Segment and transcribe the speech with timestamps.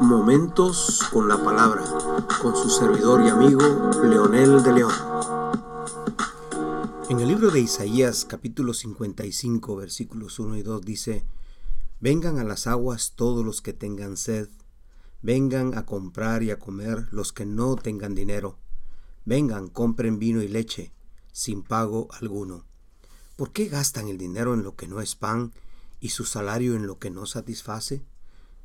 [0.00, 1.84] Momentos con la palabra,
[2.40, 3.60] con su servidor y amigo
[4.02, 4.92] Leonel de León.
[7.08, 11.24] En el libro de Isaías capítulo 55 versículos 1 y 2 dice,
[12.00, 14.48] Vengan a las aguas todos los que tengan sed,
[15.22, 18.58] vengan a comprar y a comer los que no tengan dinero,
[19.24, 20.92] vengan, compren vino y leche,
[21.32, 22.64] sin pago alguno.
[23.36, 25.52] ¿Por qué gastan el dinero en lo que no es pan
[26.00, 28.02] y su salario en lo que no satisface?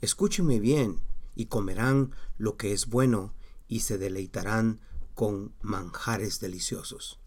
[0.05, 1.01] Escúchenme bien,
[1.33, 3.33] y comerán lo que es bueno,
[3.67, 4.79] y se deleitarán
[5.15, 7.19] con manjares deliciosos.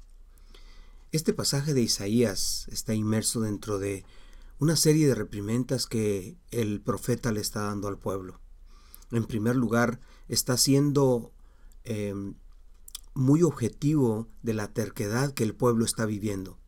[1.10, 4.05] Este pasaje de Isaías está inmerso dentro de
[4.60, 8.41] una serie de reprimendas que el profeta le está dando al pueblo.
[9.10, 11.33] En primer lugar, está siendo
[11.83, 12.36] em,
[13.12, 16.60] muy objetivo de la terquedad que el pueblo está viviendo.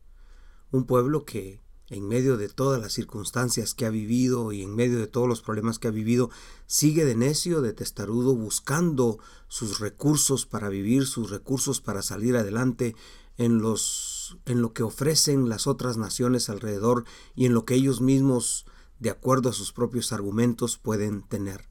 [0.73, 4.99] Un pueblo que en medio de todas las circunstancias que ha vivido y en medio
[4.99, 6.31] de todos los problemas que ha vivido,
[6.67, 12.95] sigue de necio, de testarudo, buscando sus recursos para vivir, sus recursos para salir adelante
[13.37, 18.01] en los en lo que ofrecen las otras naciones alrededor y en lo que ellos
[18.01, 18.65] mismos,
[19.01, 21.69] de acuerdo a sus propios argumentos, pueden tener.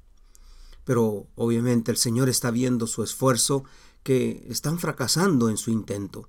[0.83, 3.63] Pero obviamente el Señor está viendo su esfuerzo
[4.03, 6.27] que están fracasando en su intento.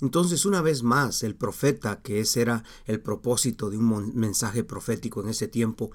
[0.00, 5.20] Entonces, una vez más, el profeta, que ese era el propósito de un mensaje profético
[5.20, 5.90] en ese tiempo,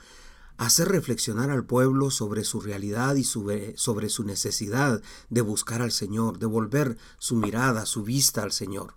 [0.58, 6.40] hacer reflexionar al pueblo sobre su realidad y sobre su necesidad de buscar al Señor,
[6.40, 8.96] de volver su mirada, su vista al Señor.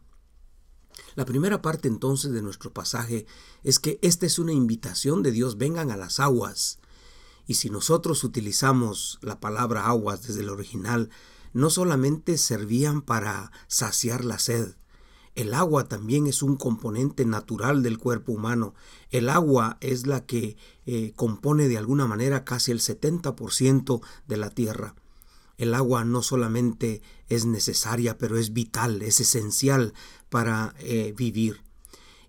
[1.14, 3.26] La primera parte entonces de nuestro pasaje
[3.64, 6.78] es que esta es una invitación de Dios, vengan a las aguas.
[7.46, 11.10] Y si nosotros utilizamos la palabra aguas desde el original,
[11.52, 14.76] no solamente servían para saciar la sed,
[15.38, 18.74] el agua también es un componente natural del cuerpo humano.
[19.10, 24.50] El agua es la que eh, compone de alguna manera casi el 70% de la
[24.50, 24.96] tierra.
[25.56, 29.94] El agua no solamente es necesaria, pero es vital, es esencial
[30.28, 31.62] para eh, vivir.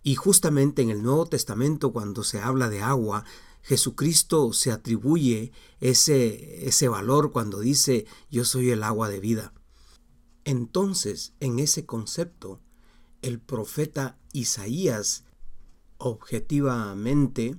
[0.04, 3.26] Y justamente en el Nuevo Testamento, cuando se habla de agua,
[3.64, 9.52] Jesucristo se atribuye ese, ese valor cuando dice yo soy el agua de vida.
[10.46, 12.62] Entonces, en ese concepto,
[13.22, 15.24] el profeta Isaías
[15.98, 17.58] objetivamente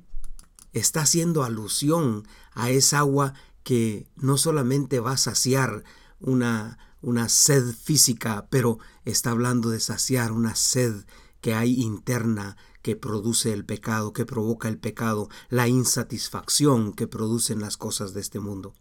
[0.72, 5.84] está haciendo alusión a esa agua que no solamente va a saciar
[6.20, 11.04] una, una sed física, pero está hablando de saciar una sed
[11.40, 17.60] que hay interna que produce el pecado, que provoca el pecado, la insatisfacción que producen
[17.60, 18.74] las cosas de este mundo.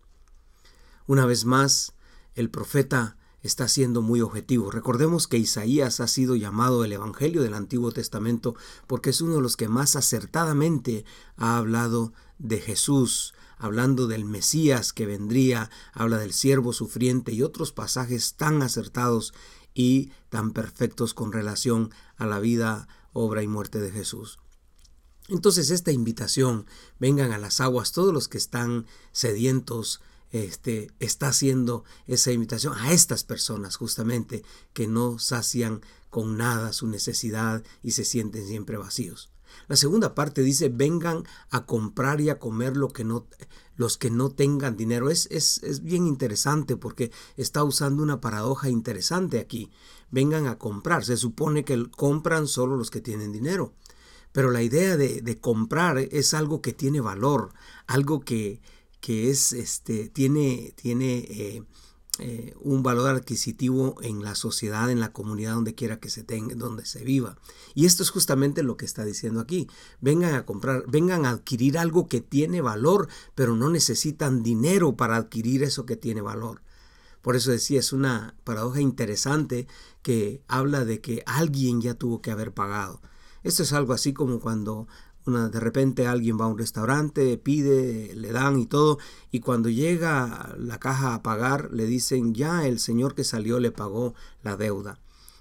[1.05, 1.93] Una vez más,
[2.35, 4.71] el profeta está siendo muy objetivo.
[4.71, 8.55] Recordemos que Isaías ha sido llamado el Evangelio del Antiguo Testamento
[8.87, 11.05] porque es uno de los que más acertadamente
[11.37, 17.71] ha hablado de Jesús, hablando del Mesías que vendría, habla del siervo sufriente y otros
[17.71, 19.33] pasajes tan acertados
[19.73, 24.39] y tan perfectos con relación a la vida, obra y muerte de Jesús.
[25.27, 26.65] Entonces esta invitación,
[26.99, 30.01] vengan a las aguas todos los que están sedientos
[30.31, 36.87] este, está haciendo esa invitación a estas personas justamente que no sacian con nada su
[36.87, 39.31] necesidad y se sienten siempre vacíos.
[39.67, 43.27] La segunda parte dice, vengan a comprar y a comer lo que no,
[43.75, 45.09] los que no tengan dinero.
[45.09, 49.71] Es, es, es bien interesante porque está usando una paradoja interesante aquí.
[50.11, 51.05] Vengan a comprar.
[51.05, 53.73] Se supone que compran solo los que tienen dinero.
[54.31, 57.51] Pero la idea de, de comprar es algo que tiene valor,
[57.87, 58.61] algo que,
[59.01, 61.63] que es, este, tiene, tiene eh,
[62.21, 66.53] eh, un valor adquisitivo en la sociedad, en la comunidad, donde quiera que se tenga,
[66.55, 67.37] donde se viva.
[67.75, 69.69] Y esto es justamente lo que está diciendo aquí.
[70.01, 75.15] Vengan a comprar, vengan a adquirir algo que tiene valor, pero no necesitan dinero para
[75.15, 76.61] adquirir eso que tiene valor.
[77.21, 79.67] Por eso decía, es una paradoja interesante
[80.01, 83.01] que habla de que alguien ya tuvo que haber pagado.
[83.43, 84.87] Esto es algo así como cuando
[85.29, 88.99] de repente alguien va a un restaurante, pide, le dan y todo,
[89.31, 93.71] y cuando llega la caja a pagar, le dicen, ya el señor que salió le
[93.71, 94.99] pagó la deuda.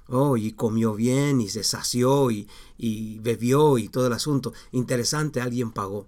[0.09, 2.49] Oh, y comió bien, y se sació, y,
[2.79, 4.53] y bebió, y todo el asunto.
[4.73, 6.07] Interesante, alguien pagó.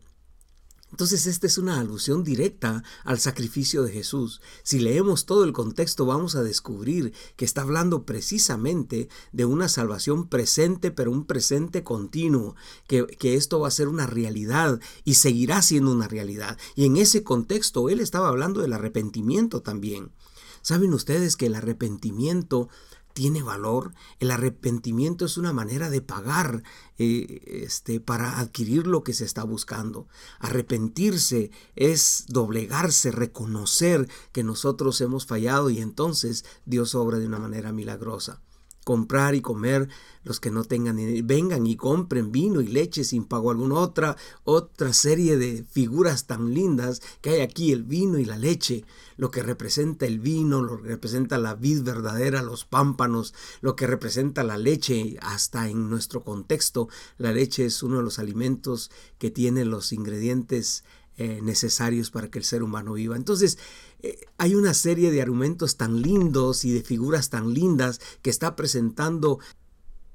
[0.91, 4.41] Entonces esta es una alusión directa al sacrificio de Jesús.
[4.63, 10.29] Si leemos todo el contexto vamos a descubrir que está hablando precisamente de una salvación
[10.29, 12.57] presente, pero un presente continuo,
[12.89, 16.59] que, que, esto va a ser una realidad y seguirá siendo una realidad.
[16.75, 20.11] Y en ese contexto él estaba hablando del arrepentimiento también.
[20.63, 22.69] ¿Saben ustedes que el arrepentimiento
[23.21, 23.93] tiene valor.
[24.19, 26.63] El arrepentimiento es una manera de pagar
[26.97, 30.09] eh, este, para adquirir lo que se está buscando.
[30.39, 37.73] Arrepentirse es doblegarse, reconocer que nosotros hemos fallado y entonces Dios obra de una manera
[37.73, 38.41] milagrosa
[38.91, 39.89] comprar y comer
[40.25, 44.93] los que no tengan vengan y compren vino y leche sin pago alguna otra otra
[44.93, 48.85] serie de figuras tan lindas que hay aquí el vino y la leche
[49.17, 53.87] lo que representa el vino lo que representa la vid verdadera los pámpanos lo que
[53.87, 59.31] representa la leche hasta en nuestro contexto la leche es uno de los alimentos que
[59.31, 60.83] tiene los ingredientes
[61.23, 63.15] eh, necesarios para que el ser humano viva.
[63.15, 63.59] Entonces,
[64.01, 68.57] eh, hay una serie de argumentos tan lindos y de figuras tan lindas que está
[68.57, 69.39] presentando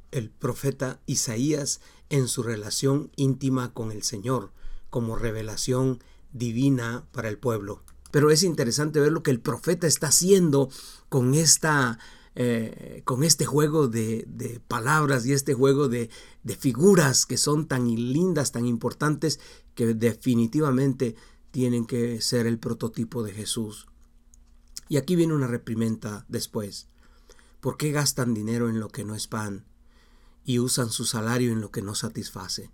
[0.09, 1.79] el profeta Isaías
[2.09, 4.51] en su relación íntima con el Señor,
[4.89, 6.03] como revelación
[6.33, 7.83] divina para el pueblo.
[8.09, 10.71] Pero es interesante ver lo que el profeta está haciendo
[11.07, 11.99] con esta
[12.37, 16.09] eh, con este juego de, palabras y este juego de,
[16.43, 19.39] de, figuras que son tan lindas, tan importantes,
[19.75, 21.15] que definitivamente
[21.51, 23.87] tienen que ser el prototipo de Jesús.
[24.89, 26.87] Y aquí viene una reprimenda después.
[27.59, 29.65] ¿Por qué gastan dinero en lo que no es pan
[30.43, 32.71] y usan su salario en lo que no satisface?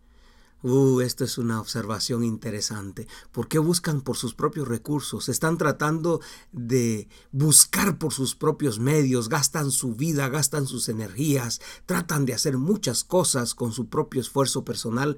[0.63, 3.07] Uh, esto es una observación interesante.
[3.31, 5.27] ¿Por qué buscan por sus propios recursos?
[5.27, 6.21] Están tratando
[6.51, 12.57] de buscar por sus propios medios, gastan su vida, gastan sus energías, tratan de hacer
[12.57, 15.18] muchas cosas con su propio esfuerzo personal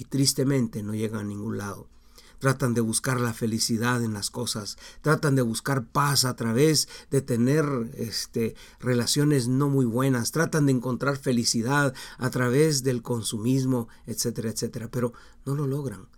[0.00, 1.90] y tristemente no llegan a ningún lado
[2.38, 7.20] tratan de buscar la felicidad en las cosas, tratan de buscar paz a través de
[7.20, 7.66] tener
[7.98, 14.90] este, relaciones no muy buenas, tratan de encontrar felicidad a través del consumismo, etcétera, etcétera,
[14.90, 15.12] pero
[15.44, 16.08] no lo logran.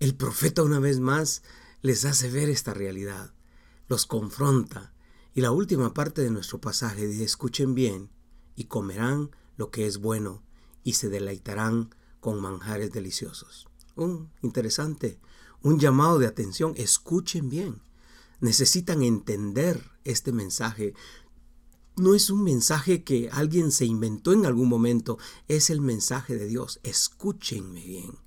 [0.00, 1.44] El profeta una vez más
[1.82, 3.32] les hace ver esta realidad,
[3.86, 4.92] los confronta,
[5.34, 8.10] y la última parte de nuestro pasaje dice, escuchen bien,
[8.56, 10.42] y comerán lo que es bueno,
[10.82, 11.90] y se deleitarán
[12.24, 13.68] con manjares deliciosos.
[13.96, 15.20] Un interesante
[15.60, 16.72] un llamado de atención.
[16.78, 17.82] Escuchen bien.
[18.40, 20.94] Necesitan entender este mensaje.
[21.96, 25.18] No es un mensaje que alguien se inventó en algún momento,
[25.48, 26.80] es el mensaje de Dios.
[26.82, 28.18] Escúchenme bien.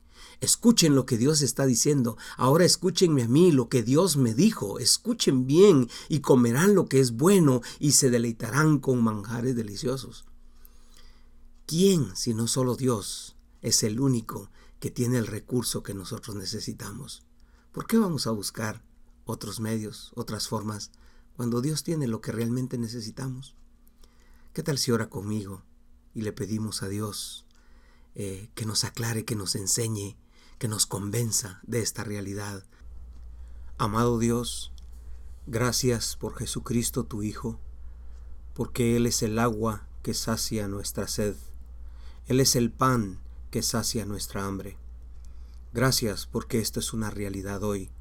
[0.42, 2.18] Escuchen lo que Dios está diciendo.
[2.38, 4.78] Ahora escúchenme a mí lo que Dios me dijo.
[4.78, 10.26] Escuchen bien y comerán lo que es bueno y se deleitarán con manjares deliciosos.
[11.66, 13.37] ¿Quién, si no solo Dios,
[13.68, 14.50] es el único
[14.80, 17.24] que tiene el recurso que nosotros necesitamos?
[17.72, 18.84] ¿Por qué vamos a buscar
[19.26, 20.92] otros medios, otras formas,
[21.36, 23.56] cuando Dios tiene lo que realmente necesitamos?
[24.54, 25.64] ¿Qué tal si ora conmigo
[26.14, 27.46] y le pedimos a Dios
[28.16, 30.18] eh, que nos aclare, que nos enseñe,
[30.58, 32.66] que nos convenza de esta realidad?
[33.78, 34.72] Amado Dios,
[35.46, 37.60] gracias por Jesucristo tu Hijo,
[38.56, 41.36] porque Él es el agua que sacia nuestra sed,
[42.26, 43.20] Él es el pan
[43.52, 44.78] que sacia nuestra hambre.
[45.74, 47.92] Gracias porque esta es una realidad hoy.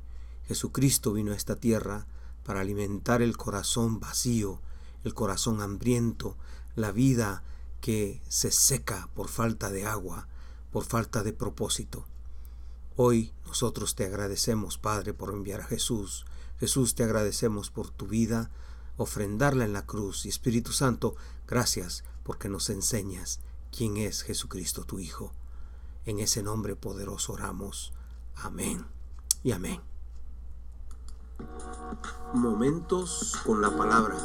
[0.46, 2.06] Jesucristo vino a esta tierra
[2.44, 4.60] para alimentar el corazón vacío,
[5.04, 6.36] el corazón hambriento,
[6.74, 7.42] la vida
[7.80, 10.28] que se seca por falta de agua,
[10.70, 12.06] por falta de propósito.
[12.96, 16.24] Hoy nosotros te agradecemos, Padre, por enviar a Jesús.
[16.58, 18.50] Jesús, te agradecemos por tu vida,
[18.96, 20.24] ofrendarla en la cruz.
[20.24, 21.14] Y Espíritu Santo,
[21.46, 23.40] gracias porque nos enseñas
[23.76, 25.32] quién es Jesucristo tu Hijo.
[26.06, 27.92] En ese nombre poderoso oramos.
[28.36, 28.86] Amén
[29.42, 29.80] y amén.
[32.32, 34.16] Momentos con la palabra,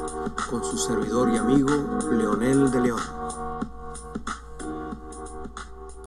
[0.50, 1.70] con su servidor y amigo
[2.12, 3.02] Leonel de León.